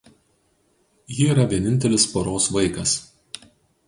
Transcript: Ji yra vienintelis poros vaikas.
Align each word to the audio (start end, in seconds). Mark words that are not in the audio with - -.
Ji 1.17 1.25
yra 1.33 1.45
vienintelis 1.51 2.05
poros 2.13 2.47
vaikas. 2.57 2.95